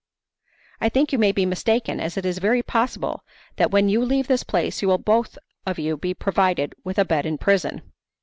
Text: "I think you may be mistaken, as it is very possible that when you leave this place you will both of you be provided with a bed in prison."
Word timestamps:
"I 0.79 0.89
think 0.89 1.11
you 1.11 1.19
may 1.19 1.31
be 1.31 1.45
mistaken, 1.45 1.99
as 1.99 2.17
it 2.17 2.25
is 2.25 2.39
very 2.39 2.63
possible 2.63 3.23
that 3.57 3.69
when 3.69 3.87
you 3.87 4.03
leave 4.03 4.25
this 4.27 4.41
place 4.41 4.81
you 4.81 4.87
will 4.87 4.97
both 4.97 5.37
of 5.67 5.77
you 5.77 5.95
be 5.95 6.15
provided 6.15 6.73
with 6.83 6.97
a 6.97 7.05
bed 7.05 7.27
in 7.27 7.37
prison." 7.37 7.83